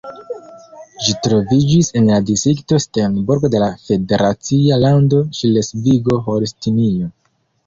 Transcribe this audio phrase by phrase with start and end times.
[1.07, 7.13] Ĝi troviĝis en la distrikto Steinburg de la federacia lando Ŝlesvigo-Holstinio.